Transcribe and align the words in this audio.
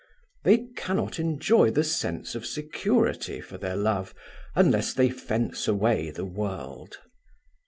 They 0.43 0.65
cannot 0.75 1.19
enjoy 1.19 1.69
the 1.69 1.83
sense 1.83 2.33
of 2.33 2.43
security 2.43 3.39
for 3.39 3.59
their 3.59 3.75
love 3.75 4.15
unless 4.55 4.95
they 4.95 5.11
fence 5.11 5.67
away 5.67 6.09
the 6.09 6.25
world. 6.25 6.97